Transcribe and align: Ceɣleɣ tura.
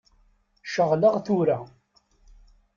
Ceɣleɣ 0.73 1.15
tura. 1.25 1.59